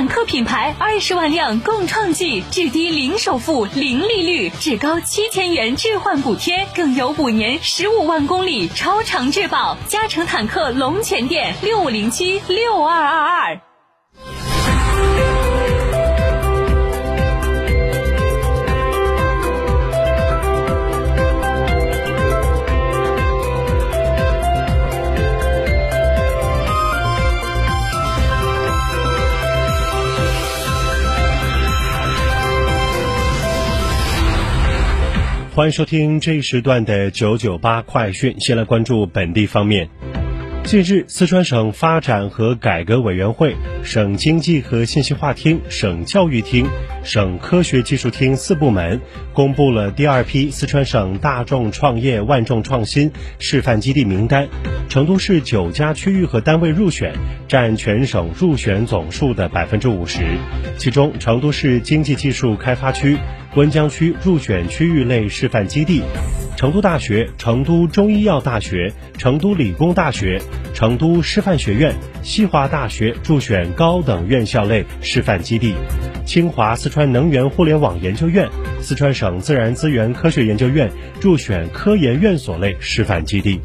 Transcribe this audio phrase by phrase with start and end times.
[0.00, 9.76] 坦克品牌二十万辆共创季，至低零首付、零利率，至高七千元置换补贴，更有五年十五万公里超长质保。
[9.88, 13.69] 嘉诚坦克龙泉店六五零七六二二二。
[35.60, 38.34] 欢迎收听这一时段的九九八快讯。
[38.40, 39.90] 先来关注本地方面。
[40.64, 46.66] 近日，四川省发展和改革委员会、省经济和信息化厅、省教育厅、
[47.04, 49.02] 省科学技术厅四部门
[49.34, 54.48] 公布了第二批四川省大众创业万众创新示范基地名单。
[54.88, 57.12] 成都市九家区域和单位入选，
[57.48, 60.38] 占全省入选总数的百分之五十。
[60.78, 63.18] 其中，成都市经济技术开发区。
[63.56, 66.02] 温江区入选区域类示范基地，
[66.56, 70.40] 成都大学、成都中医药大学、成都理工大学、
[70.72, 75.74] 成都师范学院、西华大学入选高等院校类示范基地，
[76.24, 78.48] 清华四川能源互联网研究院、
[78.80, 80.88] 四川省自然资源科学研究院
[81.20, 83.60] 入选科研院所类示范基地。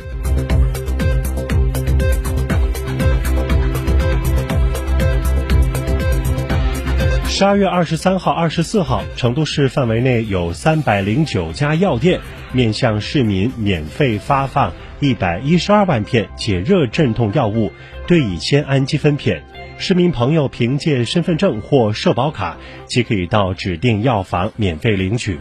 [7.37, 12.21] 十二月二十三号、二十四号，成都市范围内有三百零九家药店
[12.53, 17.73] 面向市民免费发放一百一十二万片解热镇痛药物
[18.07, 19.43] 对乙酰氨基酚片。
[19.77, 25.37] 市民朋友凭借身份证或社保卡即可以到指定药房免费领取。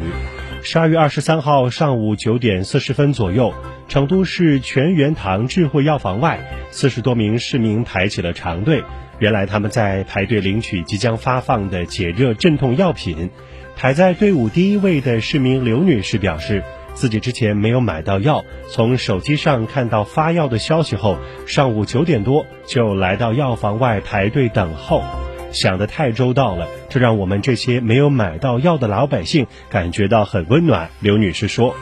[0.65, 3.55] 十二月二十三号上午九点四十分左右，
[3.87, 6.41] 成都市全源堂智慧药房外，
[6.73, 8.83] 四十多名市民排起了长队。
[9.19, 13.31] 原来他们在排队领取即将发放的解热镇痛药品。
[13.77, 16.63] 排在队伍第一位的市民刘女士表示，
[16.95, 25.03] 自己之前没有买到药，从手机上看到发药的消息后，上午九点多就来到药房外排队等候。
[25.51, 30.91] 想得太周到了，这让我们这些没有买到药的老百姓感觉到很温暖。
[31.01, 31.75] 刘女士说。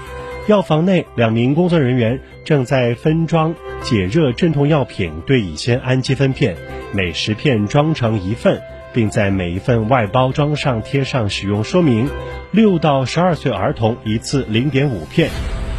[0.49, 6.57] 药房内，两名工作人员正在分装解热镇痛药品对乙酰氨基酚片，
[6.93, 8.61] 每十片装成一份，
[8.93, 12.09] 并在每一份外包装上贴上使用说明。
[12.51, 15.31] 六到十二岁儿童一次零点五片。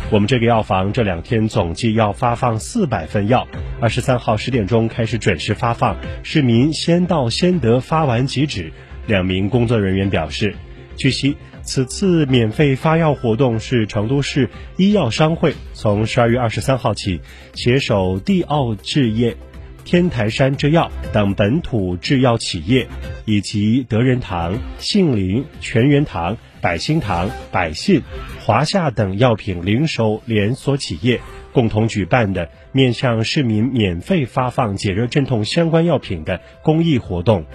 [0.10, 3.46] 我们这个药房这两天总计要发放四百份药，
[3.82, 8.72] 二十三号十点钟开始准时发放，市民先到先得，发完即止。
[9.08, 10.56] 两名工作人员表示，
[10.96, 11.36] 据悉。
[11.64, 17.22] 此次免费发药活动是成都市医药商会从十二月二十三号起，
[17.54, 19.38] 携手帝奥制业、
[19.86, 22.88] 天台山制药等本土制药企业，
[23.26, 28.02] 以及德仁堂、杏林、全源堂、百兴堂、百信、
[28.42, 31.22] 华夏等药品零售连锁企业
[31.54, 37.46] 共同举办的面向市民免费发放解热镇痛相关药品的公益活动。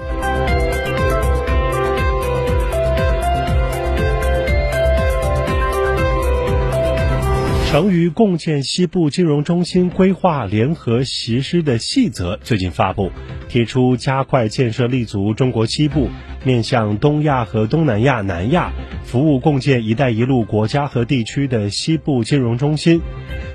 [7.68, 13.12] 成渝共建西部金融中心规划联合实施的细则最近发布，
[13.50, 16.08] 提出加快建设立足中国西部，
[16.46, 18.72] 面向东亚和东南亚、南亚，
[19.04, 23.02] 服务共建“一带一路”国家和地区的西部金融中心。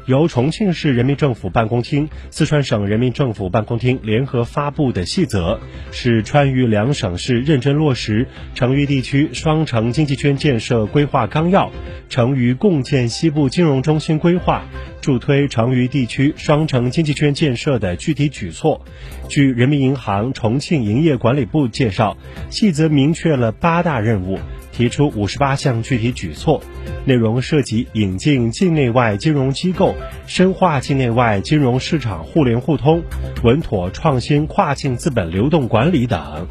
[0.05, 5.59] 由重庆市人民政府办公厅、四川省人民政府办公厅联合发布的细则，
[5.91, 11.71] 是川渝两省市认真落实成渝地区双城经济圈建设规划纲要、
[12.09, 14.63] 成渝共建西部金融中心规划、
[14.99, 18.81] 助推成渝地区双城经济圈建设的具体举措。
[19.29, 22.17] 据人民银行重庆营业管理部介绍，
[22.49, 24.37] 细则明确了八大任务。
[24.73, 26.61] 提出五十八项具体举措，
[27.05, 33.03] 内容涉及引进境内外金融机构，深化境内外金融市场互联互通，
[33.43, 36.47] 稳妥创新跨境资本流动管理等。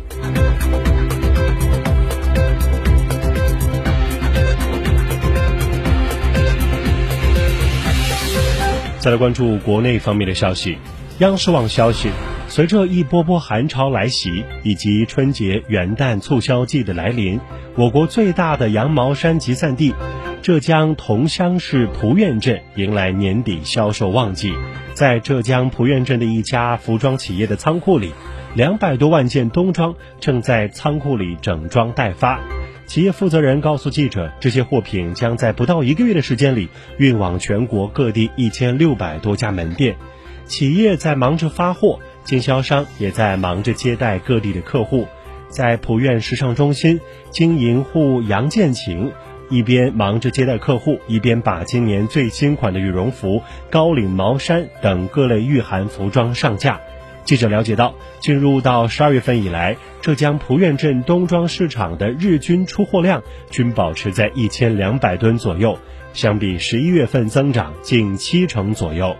[9.00, 10.78] 再来关注国内方面的消息，
[11.18, 12.08] 央视网消息。
[12.52, 17.40] 随着一波波寒潮来袭，以及春节、元旦促销季的来临，
[17.76, 19.94] 我国最大的羊毛衫集散地
[20.42, 24.52] 浙江桐乡市蒲院镇迎来年底销售旺季。
[24.92, 28.12] 在浙江蒲院镇的一家服装企业的仓库里，
[28.54, 32.38] 两百多万件冬装正在仓库里整装待发。
[32.84, 39.96] 企业负责人告诉记者，这些货品将在不到一个月的时间里运往全国各地一千六百多家门店。
[40.44, 41.98] 企业在忙着发货。
[42.24, 45.06] 经销商也在忙着接待各地的客户，
[45.48, 49.12] 在普苑时尚中心，经营户杨建琴
[49.50, 56.80] 一边忙着接待客户，一边把今年最新款的羽绒服、高领毛衫等各类御寒服装上架。
[57.24, 65.78] 记者了解到，进入到十二月份以来，浙江蒲院镇冬装市场的日均出货量均保持在一千两百吨左右，
[66.14, 69.16] 相比十一月份增长近七成左右。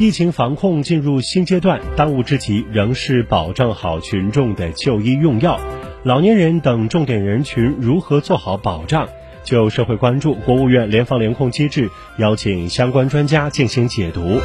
[0.00, 5.60] 疫情防控进入新阶段，当务之急仍是保障好群众的就医用药，
[6.04, 9.06] 老年人等重点人群如何做好保障？
[9.44, 14.40] 就社会关注，国务院联防联控机制邀请相关专家进行解读。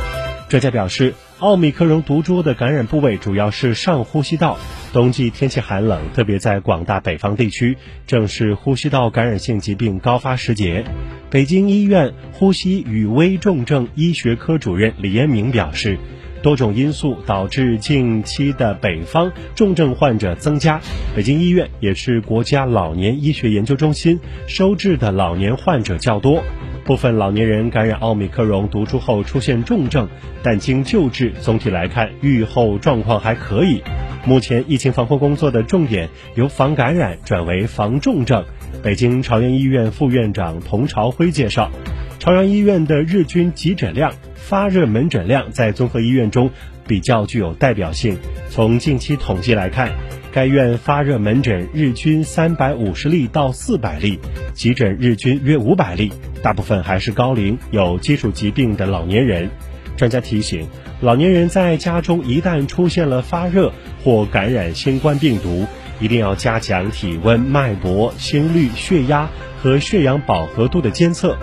[0.48, 4.58] 专家表示，奥密克戎毒株的感染部位主要是上呼吸道。
[4.94, 10.86] 冬季天气寒冷，特别在广大北方地区，正是呼吸道感染性疾病高发时节。
[11.32, 15.98] 北京医院呼吸与危重症医学科主任李延明表示，
[16.46, 20.80] 多种因素导致近期的北方重症患者增加。
[21.16, 26.44] 北京医院也是国家老年医学研究中心，收治的老年患者较多。
[26.84, 30.08] 部分老年人感染奥密克戎毒株后出现重症，
[30.44, 33.82] 但经救治，总体来看愈后状况还可以。
[34.24, 38.46] 目前疫情防控工作的重点由防感染转为防重症。
[38.84, 41.72] 北京朝阳医院副院长童朝辉介绍，
[42.20, 44.14] 朝阳医院的日均急诊量、
[44.48, 46.52] 发热门诊量在综合医院中
[46.86, 48.16] 比较具有代表性。
[48.52, 49.92] 从近期统计来看，
[50.32, 54.20] 该院发热门诊日均三百五十例到四百例，
[54.54, 56.14] 急诊日均约五百例，
[56.44, 59.50] 大部分还是高龄有基础疾病的老年人。
[59.98, 60.68] 专家提醒，
[61.02, 65.66] 老年人在家中一旦出现了发热或感染新冠病毒，
[66.00, 69.28] 一定要加强体温、脉搏、心率、血压
[69.64, 71.36] 和血氧饱和度的监测。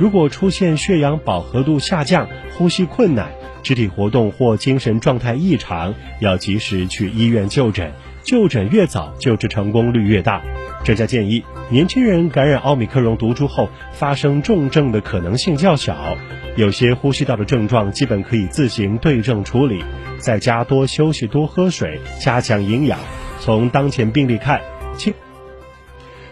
[0.00, 2.26] 如果出现血氧饱和度下降、
[2.56, 3.32] 呼吸困难、
[3.62, 7.92] 肢体活动或精神状态异常，要及时去医院就诊。
[8.22, 10.40] 就诊越早，救治成功率越大。
[10.84, 16.16] 专家建议，年轻人感染奥密克戎毒株后发生重症的可能性较小，
[16.56, 19.84] 有些呼吸道的症状基本可以自行对症处理，
[20.16, 22.98] 在家多休息、多喝水，加强营养。
[23.38, 24.62] 从当前病例看，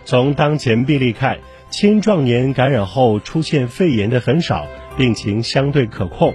[0.07, 1.39] 从当前病例看，
[1.71, 6.35] 青壮年感染后出现肺炎的很少，病情相对可控。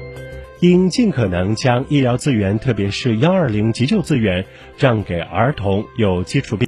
[0.60, 4.46] 应尽可能将医疗资源，特别是幺二零急救资源，
[4.78, 6.62] 让给儿童有基础病。